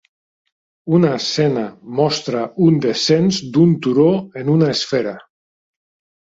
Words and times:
Una 0.99 1.09
escena 1.17 1.65
mostra 1.99 2.41
un 2.69 2.79
descens 2.87 3.43
d'un 3.59 3.77
turó 3.85 4.07
en 4.43 4.51
una 4.57 4.73
esfera. 4.79 5.15